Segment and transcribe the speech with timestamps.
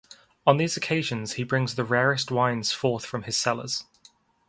[0.47, 3.83] On these occasions he brings the rarest wines forth from his cellars.